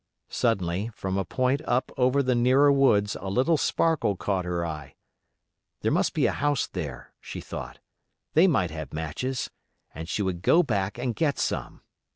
Suddenly, 0.31 0.89
from 0.95 1.15
a 1.15 1.23
point 1.23 1.61
up 1.65 1.91
over 1.95 2.23
the 2.23 2.33
nearer 2.33 2.71
woods 2.71 3.15
a 3.21 3.29
little 3.29 3.55
sparkle 3.55 4.15
caught 4.15 4.45
her 4.45 4.65
eye; 4.65 4.95
there 5.81 5.91
must 5.91 6.15
be 6.15 6.25
a 6.25 6.31
house 6.31 6.65
there, 6.65 7.13
she 7.21 7.39
thought; 7.39 7.77
they 8.33 8.47
might 8.47 8.71
have 8.71 8.95
matches, 8.95 9.51
and 9.93 10.09
she 10.09 10.23
would 10.23 10.41
go 10.41 10.63
back 10.63 10.97
and 10.97 11.13
get 11.15 11.37
some. 11.37 11.81